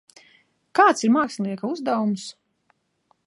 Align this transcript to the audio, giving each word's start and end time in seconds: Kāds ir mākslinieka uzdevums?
Kāds 0.79 1.05
ir 1.07 1.13
mākslinieka 1.17 1.71
uzdevums? 1.75 2.25